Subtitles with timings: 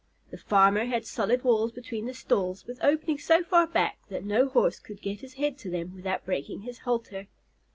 [0.31, 4.47] The farmer had solid walls between the stalls, with openings so far back that no
[4.47, 7.27] Horse could get his head to them without breaking his halter.